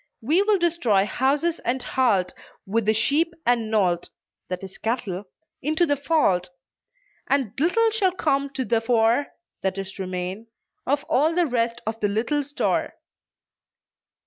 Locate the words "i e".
4.49-4.67, 9.63-9.85